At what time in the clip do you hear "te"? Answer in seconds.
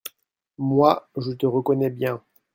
1.31-1.45